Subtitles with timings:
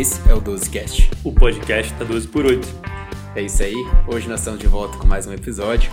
[0.00, 1.10] Esse é o 12cast.
[1.22, 2.66] O podcast tá 12 por 8.
[3.36, 3.74] É isso aí.
[4.08, 5.92] Hoje nós estamos de volta com mais um episódio.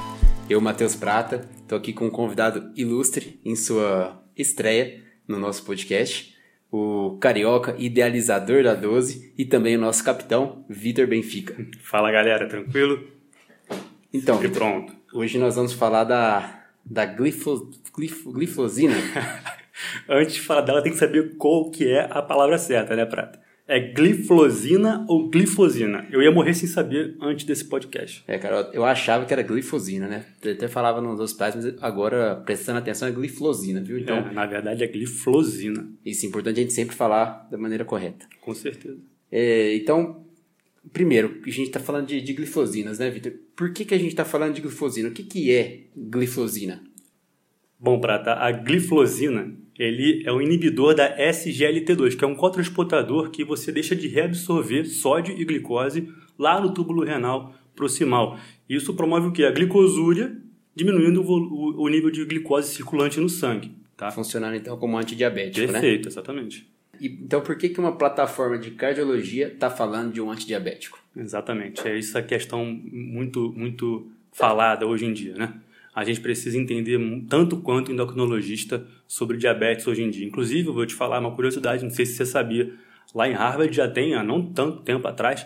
[0.50, 6.34] Eu, Matheus Prata, tô aqui com um convidado ilustre em sua estreia no nosso podcast,
[6.72, 11.58] o carioca idealizador da 12 e também o nosso capitão, Vitor Benfica.
[11.82, 13.06] Fala galera, tranquilo?
[14.14, 14.94] Então, Vitor, pronto.
[15.14, 18.96] hoje nós vamos falar da, da glifo, glifo, glifosina.
[20.08, 23.46] Antes de falar dela, tem que saber qual que é a palavra certa, né, Prata?
[23.68, 26.08] É glifosina ou glifosina?
[26.10, 28.24] Eu ia morrer sem saber antes desse podcast.
[28.26, 30.26] É, cara, eu achava que era glifosina, né?
[30.42, 34.00] Eu até falava nos hospitais, mas agora, prestando atenção, é glifosina, viu?
[34.00, 37.84] Então, É, na verdade é glifosina, isso é importante a gente sempre falar da maneira
[37.84, 38.26] correta.
[38.40, 39.00] com certeza.
[39.30, 40.26] É, então,
[40.94, 43.34] primeiro, a gente está falando de, de glifosinas, né, Vitor?
[43.54, 45.10] Por que, que a gente está falando de glifosina?
[45.10, 46.82] O que, que é glifosina?
[47.78, 53.44] Bom, Prata, a glifosina, ele é um inibidor da SGLT2, que é um cotransportador que
[53.44, 58.38] você deixa de reabsorver sódio e glicose lá no túbulo renal proximal.
[58.68, 59.44] Isso promove o quê?
[59.44, 60.36] A glicosúria,
[60.76, 63.72] diminuindo o, nível de glicose circulante no sangue.
[63.96, 64.12] Tá?
[64.12, 65.80] Funcionando então como antidiabético, né?
[65.80, 66.68] Perfeito, exatamente.
[67.00, 71.00] E, então, por que, que uma plataforma de cardiologia está falando de um antidiabético?
[71.16, 71.88] Exatamente.
[71.88, 75.54] É isso a questão muito, muito falada hoje em dia, né?
[75.98, 80.28] A gente precisa entender tanto quanto endocrinologista sobre diabetes hoje em dia.
[80.28, 82.72] Inclusive, eu vou te falar uma curiosidade, não sei se você sabia,
[83.16, 85.44] lá em Harvard já tem, há não tanto tempo atrás,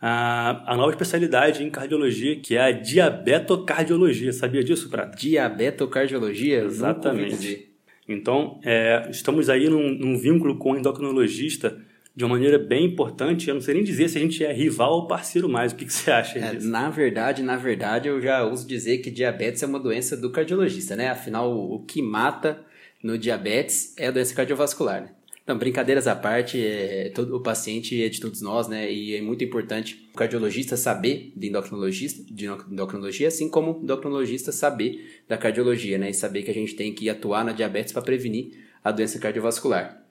[0.00, 4.32] a, a nova especialidade em cardiologia, que é a diabetocardiologia.
[4.32, 5.18] Sabia disso, Prata?
[5.18, 6.62] Diabetocardiologia?
[6.62, 7.68] Exatamente.
[8.08, 11.76] Então, é, estamos aí num, num vínculo com o endocrinologista
[12.18, 13.46] de uma maneira bem importante.
[13.46, 15.70] Eu não sei nem dizer se a gente é rival ou parceiro mais.
[15.70, 16.66] O que, que você acha É, disso?
[16.68, 20.96] na verdade, na verdade, eu já uso dizer que diabetes é uma doença do cardiologista,
[20.96, 21.10] né?
[21.10, 22.60] Afinal, o, que mata
[23.00, 25.10] no diabetes é a doença cardiovascular, né?
[25.44, 28.92] Então, brincadeiras à parte, é, todo, o paciente é de todos nós, né?
[28.92, 34.50] E é muito importante o cardiologista saber de endocrinologista, de endocrinologia, assim como o endocrinologista
[34.50, 36.10] saber da cardiologia, né?
[36.10, 38.50] E saber que a gente tem que atuar na diabetes para prevenir
[38.82, 40.02] a doença cardiovascular.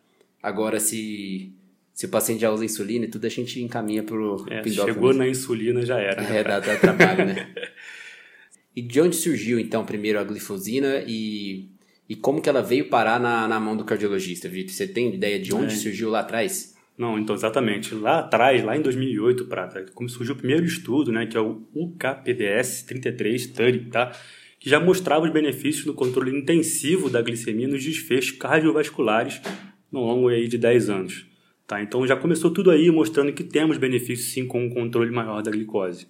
[0.41, 1.51] Agora, se,
[1.97, 5.15] se o paciente já usa insulina e tudo, a gente encaminha para o É, chegou
[5.15, 6.21] na insulina, já era.
[6.21, 7.51] é, dá, dá trabalho, né?
[8.75, 11.71] E de onde surgiu, então, primeiro a glifosina e,
[12.07, 14.71] e como que ela veio parar na, na mão do cardiologista, Vitor?
[14.75, 15.75] Você tem ideia de onde É.
[15.75, 16.75] surgiu lá atrás?
[16.95, 17.95] Não, então exatamente.
[17.95, 21.63] Lá atrás, lá em 2008, Prata, como surgiu o primeiro estudo, né, que é o
[21.73, 24.11] UKPDS 33 Study, tá?
[24.59, 29.41] Que já mostrava os benefícios do controle intensivo da glicemia nos desfechos cardiovasculares
[29.91, 31.25] no longo aí de 10 anos.
[31.67, 31.81] Tá?
[31.81, 35.51] Então já começou tudo aí mostrando que temos benefícios sim com um controle maior da
[35.51, 36.07] glicose.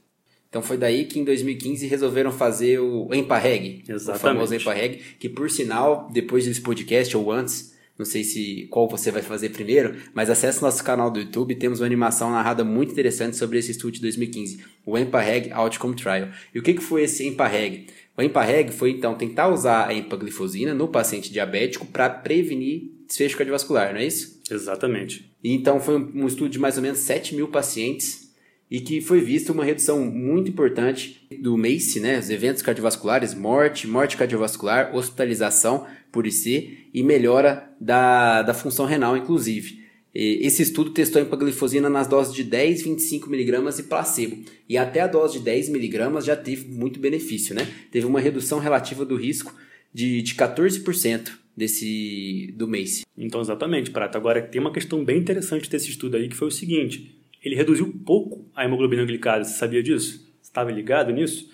[0.48, 4.22] Então foi daí que em 2015 resolveram fazer o EMPA-REG, o Exatamente.
[4.22, 9.12] famoso EMPA-REG, que por sinal, depois desse podcast ou antes, não sei se qual você
[9.12, 13.36] vai fazer primeiro, mas acesse nosso canal do YouTube, temos uma animação narrada muito interessante
[13.36, 16.30] sobre esse estudo de 2015, o EMPA-REG Outcome Trial.
[16.54, 17.88] E o que, que foi esse EMPA-REG?
[18.16, 23.94] O EMPA-REG foi então tentar usar a empaglifosina no paciente diabético para prevenir desfecho cardiovascular,
[23.94, 24.37] não é isso?
[24.50, 25.32] Exatamente.
[25.44, 28.28] Então foi um estudo de mais ou menos 7 mil pacientes
[28.70, 33.88] e que foi visto uma redução muito importante do MACE, né, os eventos cardiovasculares, morte,
[33.88, 39.86] morte cardiovascular, hospitalização por IC e melhora da, da função renal, inclusive.
[40.14, 44.44] Esse estudo testou a empaglifosina nas doses de 10, 25 miligramas e placebo.
[44.68, 47.68] E até a dose de 10 miligramas já teve muito benefício, né?
[47.92, 49.54] Teve uma redução relativa do risco
[49.94, 53.04] de, de 14% desse, do MACE.
[53.18, 54.18] Então, exatamente, Prata.
[54.18, 57.18] Agora, tem uma questão bem interessante desse estudo aí, que foi o seguinte.
[57.44, 59.44] Ele reduziu pouco a hemoglobina glicada.
[59.44, 60.20] Você sabia disso?
[60.42, 61.50] Você estava ligado nisso?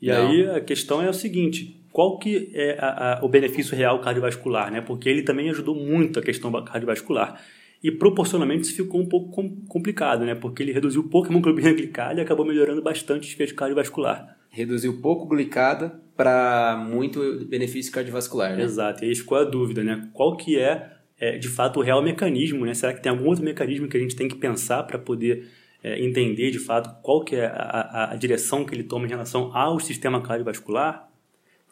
[0.00, 0.30] E Não.
[0.30, 1.76] aí, a questão é o seguinte.
[1.92, 4.70] Qual que é a- a- o benefício real cardiovascular?
[4.70, 4.80] Né?
[4.80, 7.42] Porque ele também ajudou muito a questão cardiovascular.
[7.82, 10.34] E, proporcionalmente, isso ficou um pouco com- complicado, né?
[10.34, 14.36] Porque ele reduziu pouco a hemoglobina glicada e acabou melhorando bastante o desfecho cardiovascular.
[14.52, 18.62] reduziu pouco glicada para muito benefício cardiovascular, né?
[18.64, 20.10] Exato, e aí ficou a dúvida, né?
[20.12, 22.74] Qual que é, é, de fato, o real mecanismo, né?
[22.74, 25.48] Será que tem algum outro mecanismo que a gente tem que pensar para poder
[25.82, 29.08] é, entender, de fato, qual que é a, a- a direção que ele toma em
[29.08, 31.08] relação ao sistema cardiovascular?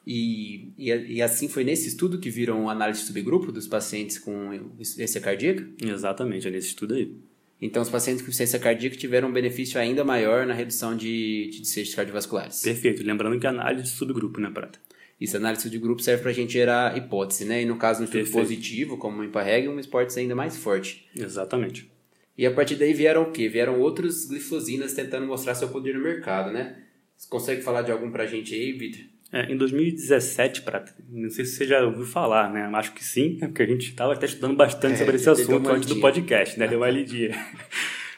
[0.06, 4.54] E, e, e assim foi nesse estudo que viram análise de subgrupo dos pacientes com
[4.80, 5.68] insuficiência cardíaca.
[5.84, 7.14] Exatamente, é nesse estudo aí.
[7.60, 11.60] Então, os pacientes com insuficiência cardíaca tiveram um benefício ainda maior na redução de, de
[11.60, 12.62] desfechos cardiovasculares.
[12.62, 14.78] Perfeito, lembrando que é análise de subgrupo, né, Prata?
[15.20, 17.62] Isso, análise de grupo serve para a gente gerar hipótese, né?
[17.62, 18.40] E no caso, no estudo Perfeito.
[18.40, 21.08] positivo, como o IMPA-REG, uma hipótese ainda mais forte.
[21.16, 21.90] Exatamente.
[22.36, 23.48] E a partir daí vieram o quê?
[23.48, 26.84] Vieram outros glifosinas tentando mostrar seu poder no mercado, né?
[27.16, 29.00] Você consegue falar de algum pra gente aí, Vitor?
[29.30, 32.62] É, em 2017, Prata, não sei se você já ouviu falar, né?
[32.74, 33.48] Acho que sim, né?
[33.48, 36.66] porque a gente estava até estudando bastante É, sobre esse assunto antes do podcast, né?
[36.66, 37.36] Deu uma lidinha.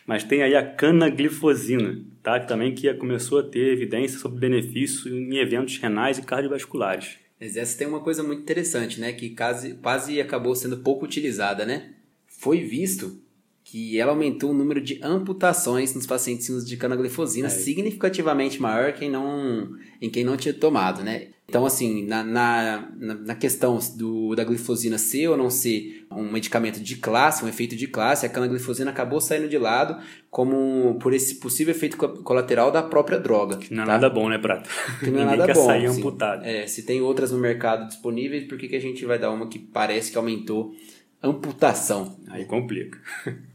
[0.06, 2.38] Mas tem aí a canaglifosina, tá?
[2.38, 7.18] também que começou a ter evidência sobre benefício em eventos renais e cardiovasculares.
[7.40, 9.12] Mas essa tem uma coisa muito interessante, né?
[9.12, 11.90] Que quase, quase acabou sendo pouco utilizada, né?
[12.26, 13.20] Foi visto
[13.70, 17.50] que ela aumentou o número de amputações nos pacientes de canaglifosina é.
[17.50, 21.28] significativamente maior quem não, em quem não tinha tomado, né?
[21.48, 26.80] Então, assim, na, na, na questão do, da glifosina ser ou não ser um medicamento
[26.80, 30.00] de classe, um efeito de classe, a canaglifosina acabou saindo de lado
[30.30, 33.56] como por esse possível efeito colateral da própria droga.
[33.56, 33.92] Que não é tá?
[33.92, 34.68] nada bom, né, Prata?
[34.98, 35.66] Que não é nada bom.
[35.66, 36.44] sair amputado.
[36.44, 39.48] É, se tem outras no mercado disponíveis, por que, que a gente vai dar uma
[39.48, 40.74] que parece que aumentou
[41.22, 42.16] amputação?
[42.28, 42.98] Aí complica.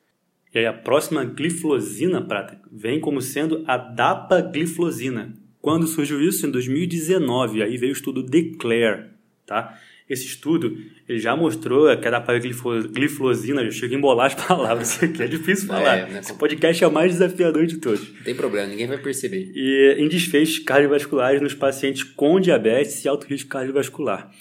[0.55, 6.47] E aí a próxima glifosina, Prata, vem como sendo a dapagliflozina quando surgiu isso?
[6.47, 9.09] Em 2019, aí veio o estudo Declare,
[9.45, 9.77] tá?
[10.09, 10.77] Esse estudo
[11.09, 15.27] ele já mostrou que era para glifosina, eu chego a embolar as palavras aqui, é
[15.27, 15.97] difícil falar.
[15.97, 16.19] É, né?
[16.19, 18.13] Esse podcast é o mais desafiador de todos.
[18.13, 19.51] Não tem problema, ninguém vai perceber.
[19.53, 24.31] E em desfechos cardiovasculares nos pacientes com diabetes e alto risco cardiovascular.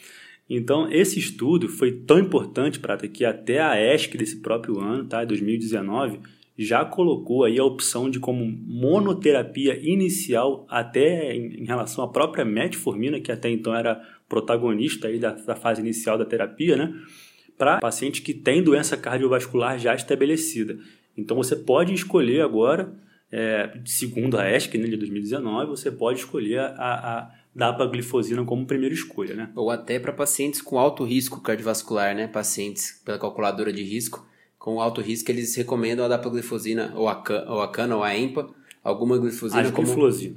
[0.49, 5.25] Então, esse estudo foi tão importante, para que até a ESC desse próprio ano, tá,
[5.25, 6.21] 2019,
[6.57, 13.21] já colocou aí a opção de como monoterapia inicial até em, relação à própria metformina,
[13.21, 16.95] que até então era protagonista aí da, da fase inicial da terapia, né?
[17.59, 20.79] Para paciente que tem doença cardiovascular já estabelecida.
[21.17, 22.93] Então você pode escolher agora,
[23.37, 28.95] é, segundo a ESC né, de 2019, você pode escolher a, a dapaglifosina como primeira
[28.95, 29.51] escolha, né?
[29.57, 32.29] Ou até para pacientes com alto risco cardiovascular, né?
[32.29, 34.25] Pacientes pela calculadora de risco
[34.57, 38.49] com alto risco, eles recomendam a dapaglifosina, ou a, ou a cana, ou a EMPA,
[38.85, 39.89] alguma glifosina como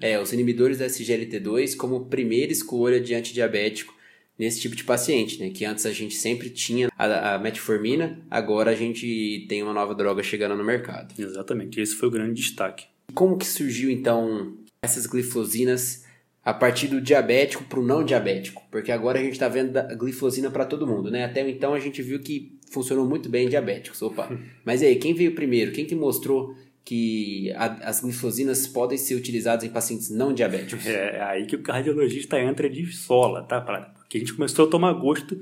[0.01, 3.93] é, os inibidores da SGLT2 como primeira escolha de antidiabético
[4.37, 5.49] nesse tipo de paciente, né?
[5.49, 9.95] Que antes a gente sempre tinha a, a, metformina, agora a gente tem uma nova
[9.95, 11.13] droga chegando no mercado.
[11.17, 12.85] Exatamente, esse foi o grande destaque.
[13.13, 14.53] Como que surgiu então
[14.83, 16.05] essas glifosinas
[16.43, 18.61] a partir do diabético para o não diabético?
[18.69, 21.25] Porque agora a gente está vendo a glifosina para todo mundo, né?
[21.25, 24.01] Até então a gente viu que funcionou muito bem em diabéticos.
[24.01, 24.29] Opa.
[24.63, 25.71] Mas aí, quem veio primeiro?
[25.71, 26.55] Quem que mostrou
[26.85, 30.85] que a, as glifosinas podem ser utilizadas em pacientes não diabéticos?
[30.85, 33.59] É, é aí que o cardiologista entra de sola, tá?
[34.07, 35.37] Porque a gente começou a tomar gosto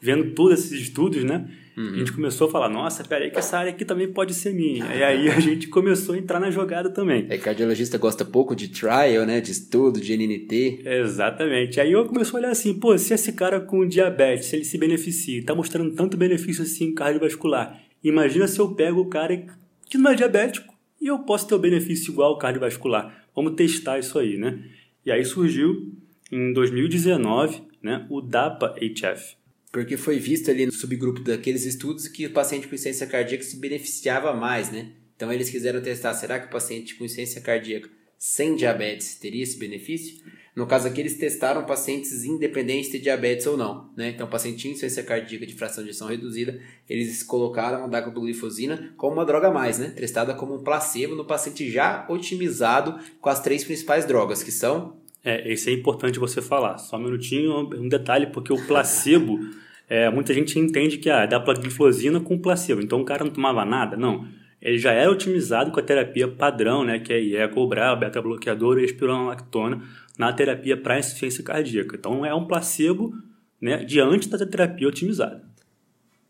[0.00, 1.48] vendo todos esses estudos, né?
[1.76, 1.94] Uhum.
[1.94, 4.84] A gente começou a falar, nossa, peraí que essa área aqui também pode ser minha.
[4.94, 7.26] E aí a gente começou a entrar na jogada também.
[7.28, 9.40] É, cardiologista gosta pouco de trial, né?
[9.40, 10.82] De estudo, de NNT.
[10.84, 11.80] Exatamente.
[11.80, 14.76] Aí eu comecei a olhar assim, pô, se esse cara com diabetes, se ele se
[14.76, 19.46] beneficia, tá mostrando tanto benefício assim cardiovascular, imagina se eu pego o cara
[19.88, 23.24] que não é diabético e eu posso ter o benefício igual ao cardiovascular.
[23.34, 24.58] Vamos testar isso aí, né?
[25.06, 25.92] E aí surgiu
[26.30, 29.36] em 2019, né, o DAPA-HF,
[29.72, 33.58] porque foi visto ali no subgrupo daqueles estudos que o paciente com insuficiência cardíaca se
[33.58, 34.92] beneficiava mais, né?
[35.16, 39.58] Então eles quiseram testar, será que o paciente com insuficiência cardíaca sem diabetes teria esse
[39.58, 40.22] benefício?
[40.54, 44.08] No caso aqui, eles testaram pacientes independentes de diabetes ou não, né?
[44.08, 49.14] Então, paciente tinha insuficiência cardíaca de fração de ejeção reduzida, eles colocaram a dapaglifosina como
[49.14, 49.90] uma droga a mais, né?
[49.90, 54.96] Testada como um placebo no paciente já otimizado com as três principais drogas, que são
[55.24, 56.78] é, esse é importante você falar.
[56.78, 59.38] Só um minutinho, um detalhe, porque o placebo,
[59.88, 62.80] é, muita gente entende que ah, dá plagliflozina com placebo.
[62.80, 63.96] Então o cara não tomava nada?
[63.96, 64.26] Não.
[64.60, 68.84] Ele já era otimizado com a terapia padrão, né, que é IECO, o beta-bloqueador e
[68.84, 69.82] espironolactona,
[70.18, 71.94] na terapia para insuficiência cardíaca.
[71.96, 73.14] Então é um placebo
[73.60, 75.46] né, diante da terapia otimizada.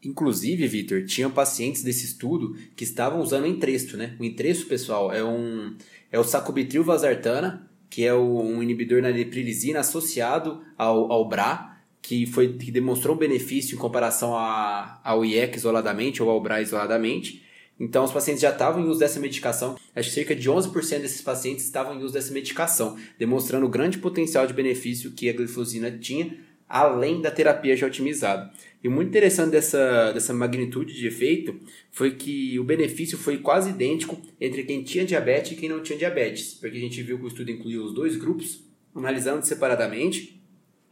[0.05, 4.15] Inclusive, Vitor, tinham pacientes desse estudo que estavam usando entresto, né?
[4.21, 5.75] O entresto, pessoal, é um
[6.11, 12.27] é o sacubitril valsartana que é um inibidor na leprilizina associado ao, ao BRA, que,
[12.27, 17.45] foi, que demonstrou um benefício em comparação a, ao IEC isoladamente ou ao BRA isoladamente.
[17.81, 19.77] Então, os pacientes já estavam em uso dessa medicação.
[19.95, 23.99] Acho que cerca de 11% desses pacientes estavam em uso dessa medicação, demonstrando o grande
[23.99, 26.37] potencial de benefício que a glifosina tinha,
[26.69, 28.53] além da terapia já otimizada.
[28.83, 31.59] E muito interessante dessa, dessa magnitude de efeito
[31.91, 35.99] foi que o benefício foi quase idêntico entre quem tinha diabetes e quem não tinha
[35.99, 38.63] diabetes, porque a gente viu que o estudo incluiu os dois grupos,
[38.95, 40.41] analisando separadamente,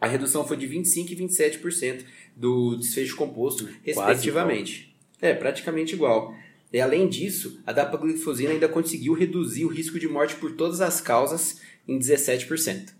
[0.00, 2.04] a redução foi de 25% e 27%
[2.34, 4.94] do desfecho composto, respectivamente.
[5.20, 6.34] É, praticamente igual.
[6.72, 11.00] E além disso, a dapaglifosina ainda conseguiu reduzir o risco de morte por todas as
[11.00, 12.92] causas em 17%.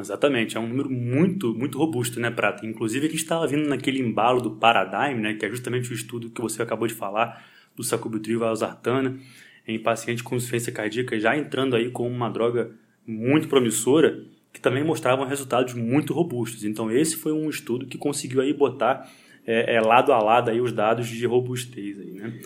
[0.00, 2.66] Exatamente, é um número muito, muito robusto, né, Prata?
[2.66, 6.30] Inclusive, a gente estava vindo naquele embalo do Paradigm, né, que é justamente o estudo
[6.30, 7.44] que você acabou de falar,
[7.76, 9.18] do sacubitril valsartana,
[9.66, 12.70] em pacientes com insuficiência cardíaca, já entrando aí com uma droga
[13.06, 16.64] muito promissora, que também mostravam resultados muito robustos.
[16.64, 19.10] Então, esse foi um estudo que conseguiu aí botar
[19.46, 22.40] é, é, lado a lado aí os dados de robustez aí, né?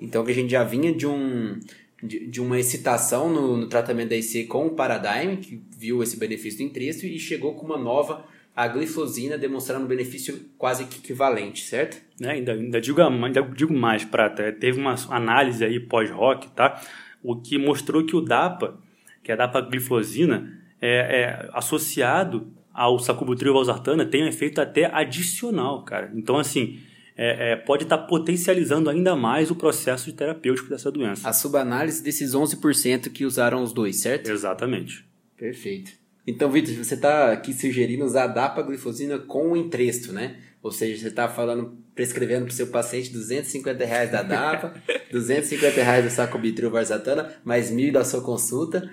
[0.00, 1.58] Então que a gente já vinha de um
[2.02, 6.18] de, de uma excitação no, no, tratamento da IC com o Paradigm, que viu esse
[6.18, 11.64] benefício entresto e chegou com uma nova a glifosina demonstrando um benefício quase que equivalente,
[11.64, 12.02] certo?
[12.20, 16.82] É, ainda, ainda, digo, ainda digo mais, Prata, teve uma análise aí pós-rock, tá?
[17.22, 18.78] O que mostrou que o DAPA,
[19.22, 25.82] que é a dapagliflozina, é, é associado ao sacubitril valsartana tem um efeito até adicional,
[25.84, 26.10] cara.
[26.14, 26.78] Então, assim,
[27.16, 31.28] é, é, pode estar tá potencializando ainda mais o processo de terapêutico dessa doença.
[31.28, 34.30] A subanálise desses 11% que usaram os dois, certo?
[34.30, 35.04] Exatamente.
[35.36, 35.92] Perfeito.
[36.26, 40.36] Então, Vitor, você está aqui sugerindo usar a dapaglifosina com o entresto, né?
[40.62, 44.74] Ou seja, você está falando, prescrevendo para o seu paciente 250 reais da DAPA,
[45.10, 48.88] 250 reais do sacubitril varzatana, mais mil da sua consulta.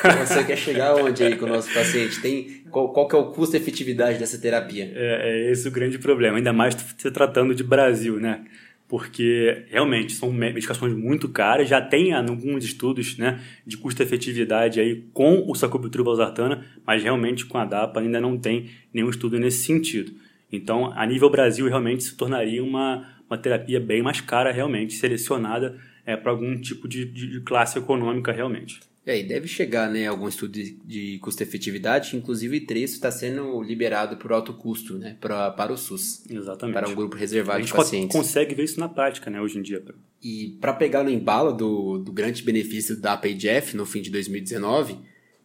[0.00, 2.20] Então, você quer chegar onde aí com o nosso paciente?
[2.20, 4.90] Tem, qual, qual que é o custo efetividade dessa terapia?
[4.94, 8.44] É, é esse o grande problema, ainda mais se tratando de Brasil, né?
[8.92, 15.50] porque realmente são medicações muito caras, já tem alguns estudos né, de custo-efetividade aí com
[15.50, 20.12] o sacubitril valsartana, mas realmente com a DAPA ainda não tem nenhum estudo nesse sentido.
[20.52, 25.80] Então, a nível Brasil, realmente se tornaria uma, uma terapia bem mais cara, realmente, selecionada
[26.04, 28.80] é, para algum tipo de, de, classe econômica, realmente.
[29.04, 34.16] É, e deve chegar né, algum estudo de, de custo-efetividade, inclusive trecho está sendo liberado
[34.16, 36.24] por alto custo né, pra, para o SUS.
[36.30, 36.74] Exatamente.
[36.74, 37.92] Para um grupo reservado de pacientes.
[37.98, 39.82] A gente consegue ver isso na prática né, hoje em dia.
[40.22, 44.96] E para pegar no embalo do, do grande benefício da APA-IGF no fim de 2019,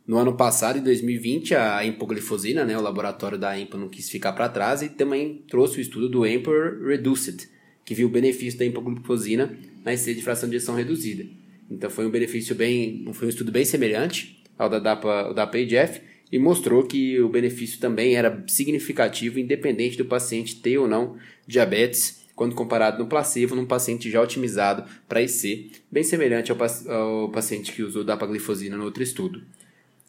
[0.07, 4.31] no ano passado, em 2020, a empoglifosina, né, o laboratório da EMPA não quis ficar
[4.31, 7.49] para trás e também trouxe o estudo do EMPOR Reduced,
[7.83, 11.25] que viu o benefício da empoglifosina na IC de fração de ejeção reduzida.
[11.69, 15.99] Então foi um benefício bem, foi um estudo bem semelhante ao da DAPA, da PAGF
[16.31, 22.25] e mostrou que o benefício também era significativo independente do paciente ter ou não diabetes
[22.33, 26.57] quando comparado no placebo num paciente já otimizado para IC, bem semelhante ao,
[26.89, 29.41] ao paciente que usou dapaglifosina no outro estudo.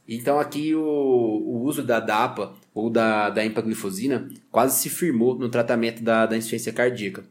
[0.08, 5.50] Então aqui o, o uso da DAPA ou da, da empaglifosina quase se firmou no
[5.50, 7.24] tratamento da, da insuficiência cardíaca.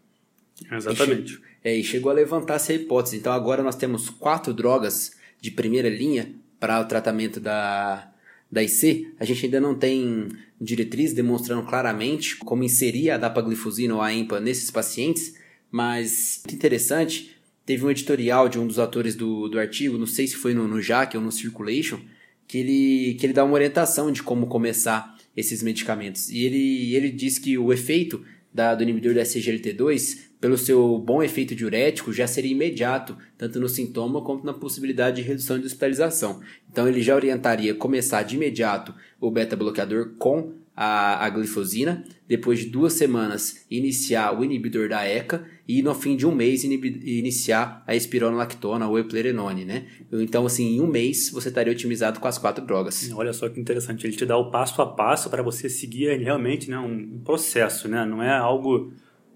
[0.72, 1.34] Exatamente.
[1.34, 3.18] E, che é, e chegou a levantar essa hipótese.
[3.18, 8.12] Então agora nós temos quatro drogas de primeira linha para o tratamento da,
[8.52, 9.14] da IC.
[9.20, 10.30] A gente ainda não tem
[10.60, 15.36] diretriz demonstrando claramente como inserir a dapaglifosina ou a EMPA nesses pacientes,
[15.72, 20.26] mas muito interessante, teve um editorial de um dos autores do, do artigo, não sei
[20.28, 22.00] se foi no, no JAC ou no Circulation,
[22.48, 26.30] que ele, que ele dá uma orientação de como começar esses medicamentos.
[26.30, 28.24] E ele, ele diz que o efeito
[28.54, 33.70] da, do inibidor da SGLT2, pelo seu bom efeito diurético, já seria imediato, tanto no
[33.70, 36.42] sintoma quanto na possibilidade de redução de hospitalização.
[36.72, 42.68] Então ele já orientaria começar de imediato o beta-bloqueador com a, a glifosina, depois de
[42.68, 47.96] duas semanas iniciar o inibidor da ECA e no fim de um mês iniciar a
[47.96, 49.88] espironolactona ou eplerenone, né?
[50.14, 53.12] Então, assim, em um mês você estaria otimizado com as quatro drogas.
[53.12, 56.70] Olha só que interessante, ele te dá o passo a passo para você seguir realmente
[56.70, 58.06] né, um processo, né?
[58.06, 58.94] Não é algo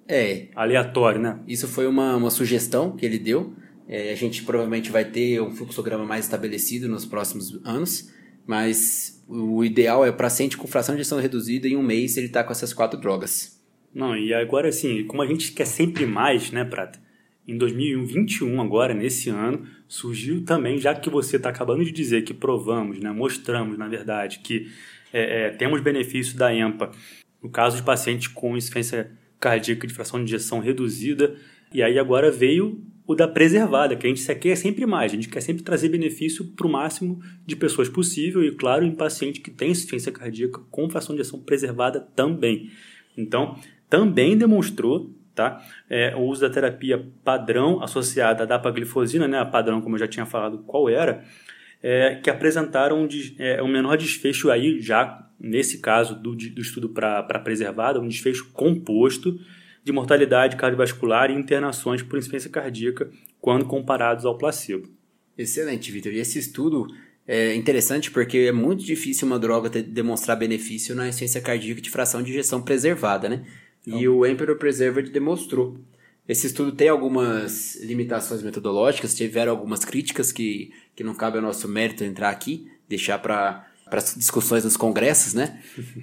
[0.07, 1.39] é, aleatório, né?
[1.47, 3.55] Isso foi uma, uma sugestão que ele deu.
[3.87, 8.11] É, a gente provavelmente vai ter um fluxograma mais estabelecido nos próximos anos,
[8.45, 12.27] mas o ideal é para paciente com fração de injeção reduzida em um mês ele
[12.27, 13.59] está com essas quatro drogas.
[13.93, 16.99] Não, e agora assim, como a gente quer sempre mais, né, Prata?
[17.47, 22.33] Em 2021, agora, nesse ano, surgiu também, já que você está acabando de dizer que
[22.33, 24.71] provamos, né, mostramos, na verdade, que
[25.11, 26.91] é, é, temos benefício da EMPA
[27.41, 31.35] no caso de pacientes com insuficiência cardíaca de fração de injeção reduzida,
[31.73, 35.29] e aí agora veio o da preservada, que a gente quer sempre mais, a gente
[35.29, 39.51] quer sempre trazer benefício para o máximo de pessoas possível e, claro, em paciente que
[39.51, 42.69] tem insuficiência cardíaca com fração de ejeção preservada também.
[43.17, 43.57] Então,
[43.89, 49.81] também demonstrou tá, é, o uso da terapia padrão associada à dapaglifosina, né, a padrão,
[49.81, 51.23] como eu já tinha falado qual era,
[51.81, 56.89] é, que apresentaram de, é, um menor desfecho aí, já nesse caso do, do estudo
[56.89, 59.39] para preservada, um desfecho composto,
[59.83, 63.09] de mortalidade cardiovascular e internações por insuficiência cardíaca
[63.39, 64.87] quando comparados ao placebo.
[65.37, 66.13] Excelente, Vitor.
[66.13, 66.87] E esse estudo
[67.27, 72.21] é interessante porque é muito difícil uma droga demonstrar benefício na insuficiência cardíaca de fração
[72.21, 73.45] de injeção preservada, né?
[73.85, 73.99] Então.
[73.99, 75.77] E o Emperor Preserved demonstrou.
[76.27, 81.67] Esse estudo tem algumas limitações metodológicas, tiveram algumas críticas que, que não cabe ao nosso
[81.67, 85.59] mérito entrar aqui, deixar para para as discussões nos congressos, né?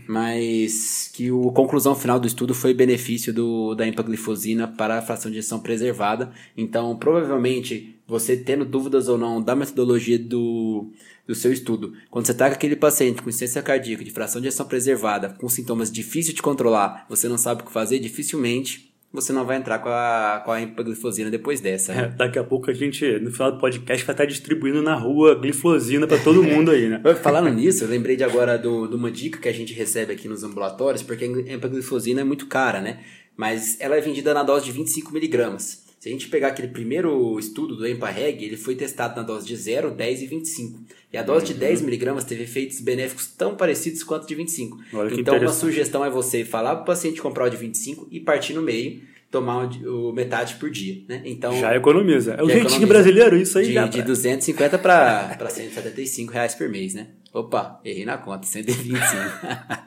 [0.06, 5.30] Mas que a conclusão final do estudo foi benefício do, da empaglifosina para a fração
[5.30, 6.30] de injeção preservada.
[6.54, 10.90] Então, provavelmente, você tendo dúvidas ou não da metodologia do,
[11.26, 14.48] do seu estudo, quando você está com aquele paciente com insuficiência cardíaca de fração de
[14.48, 19.32] injeção preservada, com sintomas difíceis de controlar, você não sabe o que fazer, dificilmente você
[19.32, 21.94] não vai entrar com a, com a empaglifosina depois dessa.
[21.94, 22.04] Né?
[22.04, 25.34] É, daqui a pouco a gente, no final do podcast, vai estar distribuindo na rua
[25.34, 27.00] glifosina para todo mundo aí, né?
[27.22, 30.28] Falando nisso, eu lembrei de agora do, de uma dica que a gente recebe aqui
[30.28, 33.00] nos ambulatórios, porque a empaglifosina é muito cara, né?
[33.36, 35.87] Mas ela é vendida na dose de 25 miligramas.
[35.98, 39.56] Se a gente pegar aquele primeiro estudo do EMPA-REG, ele foi testado na dose de
[39.56, 40.80] 0, 10 e 25.
[41.12, 41.86] E a dose de 10 uhum.
[41.86, 44.78] miligramas teve efeitos benéficos tão parecidos quanto de 25.
[45.18, 48.54] Então, uma sugestão é você falar para o paciente comprar o de 25 e partir
[48.54, 51.02] no meio, tomar o, metade por dia.
[51.08, 51.22] Né?
[51.24, 52.34] Então, já economiza.
[52.34, 52.86] É o jeitinho economiza.
[52.86, 53.86] brasileiro, isso aí de, já.
[53.86, 57.08] De 250 para 175 reais por mês, né?
[57.32, 58.96] Opa, errei na conta, 125.
[59.44, 59.84] a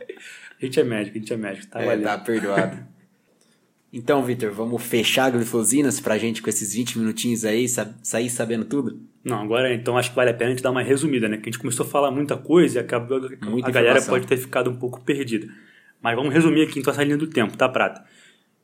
[0.62, 2.92] gente é médico, a gente é médico, tá é, Tá perdoado.
[3.94, 9.02] Então, Vitor, vamos fechar glifosinas pra gente com esses 20 minutinhos aí, sair sabendo tudo?
[9.24, 11.38] Não, agora então acho que vale a pena a gente dar uma resumida, né?
[11.38, 14.38] Que a gente começou a falar muita coisa e acabou, muita a galera pode ter
[14.38, 15.48] ficado um pouco perdida.
[16.02, 18.04] Mas vamos resumir aqui então essa linha do tempo, tá, Prata?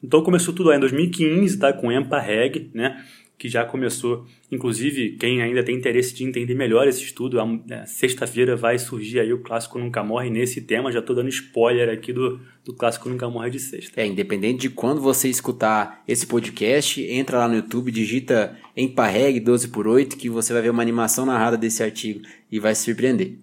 [0.02, 1.74] Então começou tudo lá em 2015, tá?
[1.74, 3.04] Com EMPA-REG, né?
[3.38, 4.26] Que já começou.
[4.52, 7.38] Inclusive, quem ainda tem interesse de entender melhor esse estudo,
[7.70, 10.92] é, sexta-feira vai surgir aí o Clássico Nunca Morre nesse tema.
[10.92, 14.02] Já estou dando spoiler aqui do, do Clássico Nunca Morre de sexta.
[14.02, 19.68] É, independente de quando você escutar esse podcast, entra lá no YouTube, digita Emparreg 12
[19.68, 23.34] por 8 que você vai ver uma animação narrada desse artigo e vai se surpreender.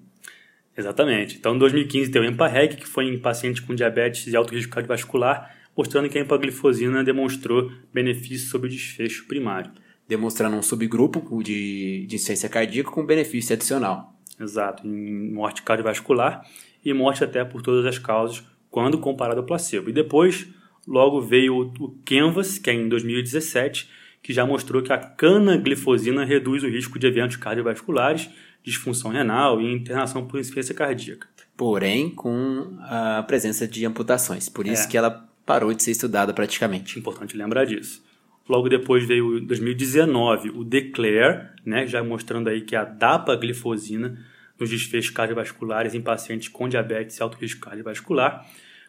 [0.76, 1.36] Exatamente.
[1.36, 4.72] Então, em 2015 tem o Emparreg, que foi em pacientes com diabetes e alto risco
[4.72, 9.70] cardiovascular, mostrando que a empaglifosina demonstrou benefícios sobre o desfecho primário
[10.08, 14.14] demonstrando um subgrupo de, de insuficiência cardíaca com benefício adicional.
[14.38, 16.44] Exato, em morte cardiovascular
[16.84, 19.88] e morte até por todas as causas, quando comparado ao placebo.
[19.88, 20.46] E depois,
[20.86, 23.88] logo veio o Canvas, que é em 2017,
[24.22, 28.28] que já mostrou que a canaglifosina reduz o risco de eventos cardiovasculares,
[28.62, 31.28] disfunção renal e internação por insuficiência cardíaca.
[31.56, 34.48] Porém, com a presença de amputações.
[34.48, 34.86] Por isso é.
[34.88, 36.98] que ela parou de ser estudada praticamente.
[36.98, 38.02] Importante lembrar disso.
[38.48, 44.18] Logo depois veio 2019 o Declare, né, já mostrando aí que a dapaglifosina
[44.58, 48.46] nos desfechos cardiovasculares em pacientes com diabetes e alto risco cardiovascular,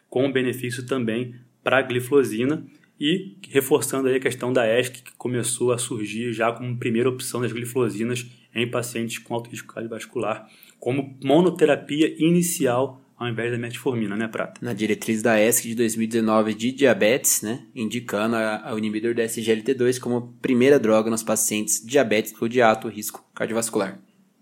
[0.08, 2.64] com benefício também para a glifosina
[3.00, 7.40] e reforçando aí a questão da ESC que começou a surgir já como primeira opção
[7.40, 14.16] das glifosinas em pacientes com alto risco cardiovascular, como monoterapia inicial ao invés da metformina,
[14.16, 14.60] né, Prata?
[14.62, 19.98] Na diretriz da ESC de 2019 de diabetes, né, indicando a, o inibidor da SGLT2
[19.98, 23.98] como primeira droga nos pacientes diabéticos de alto risco cardiovascular.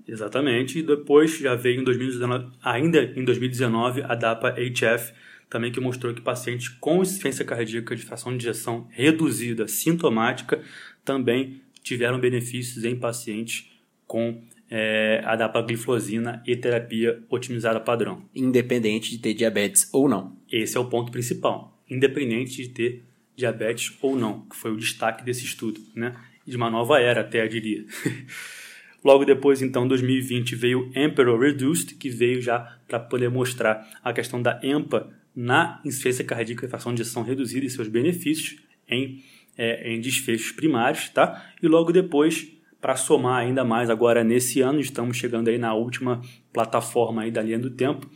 [0.06, 5.14] Exatamente, e depois já veio em 2019, ainda em 2019, a DAPA-HF,
[5.48, 10.60] também que mostrou que pacientes com insuficiência cardíaca de fração de injeção reduzida sintomática
[11.04, 13.70] também tiveram benefícios em pacientes
[14.06, 18.22] com é, a dapagliflozina e terapia otimizada padrão.
[18.34, 20.36] Independente de ter diabetes ou não.
[20.50, 21.78] Esse é o ponto principal.
[21.88, 23.04] Independente de ter
[23.36, 26.14] diabetes ou não, que foi o destaque desse estudo, né?
[26.46, 27.84] De uma nova era, até eu diria.
[29.04, 34.40] Logo depois, então, 2020, veio Emperor Reduced, que veio já para poder mostrar a questão
[34.40, 39.22] da EMPA na insuficiência cardíaca e fração de ejeção reduzida e seus benefícios em,
[39.58, 41.52] é, em desfechos primários, tá?
[41.62, 42.48] E logo depois
[42.84, 46.20] para somar ainda mais agora nesse ano, estamos chegando aí na última
[46.52, 48.06] plataforma aí da linha do tempo,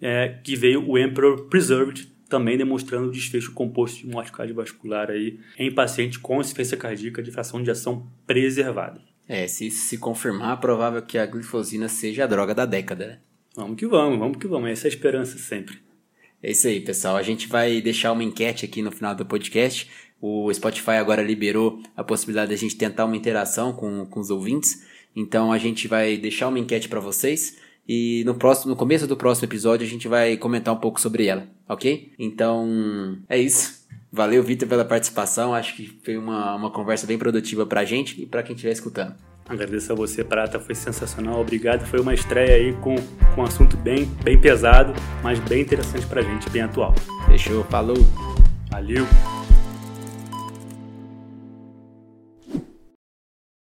[0.00, 5.38] é, que veio o Emperor Preserved, também demonstrando o desfecho composto de morte cardiovascular aí
[5.56, 9.00] em paciente com insuficiência cardíaca de fração de ação preservada.
[9.28, 13.06] É, se isso se confirmar, é provável que a glifosina seja a droga da década,
[13.06, 13.18] né?
[13.54, 14.68] Vamos que vamos, vamos que vamos.
[14.68, 15.85] Essa é a esperança sempre.
[16.46, 17.16] É isso aí, pessoal.
[17.16, 21.80] A gente vai deixar uma enquete aqui no final do podcast o Spotify agora liberou
[21.96, 24.84] a possibilidade de a gente tentar uma interação com, com os ouvintes.
[25.14, 29.16] Então a gente vai deixar uma enquete para vocês e no próximo, no começo do
[29.16, 32.12] próximo episódio a gente vai comentar um pouco sobre ela, ok?
[32.18, 33.86] Então é isso.
[34.10, 35.54] Valeu, Vitor, pela participação.
[35.54, 39.14] Acho que foi uma, uma conversa bem produtiva pra gente e para quem estiver escutando.
[39.48, 41.86] Agradeço a você, Prata, foi sensacional, obrigado.
[41.86, 42.96] Foi uma estreia aí com,
[43.34, 46.94] com um assunto bem, bem pesado, mas bem interessante pra gente, bem atual.
[47.28, 47.96] Fechou, falou.
[48.70, 49.06] Valeu.